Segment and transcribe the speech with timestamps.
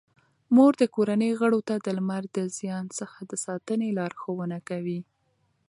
[0.55, 4.99] مور د کورنۍ غړو ته د لمر د زیان څخه د ساتنې لارښوونه کوي.